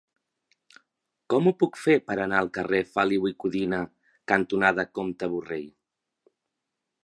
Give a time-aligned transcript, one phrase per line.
[1.33, 3.83] Com ho puc fer per anar al carrer Feliu i Codina
[4.33, 5.71] cantonada Comte Borrell?